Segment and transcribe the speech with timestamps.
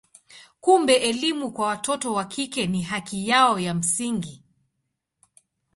[0.61, 4.43] Kumbe elimu kwa watoto wa kike ni haki yao ya msingi.